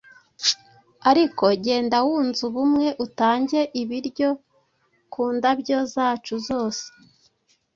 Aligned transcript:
Ariko 1.09 1.43
genda 1.65 1.97
wunze 2.07 2.39
ubumwe, 2.49 2.87
utange 3.05 3.59
ibiryo 3.81 4.29
ku 5.11 5.21
ndabyo 5.35 5.77
zacu 5.93 6.33
zose.' 6.47 6.83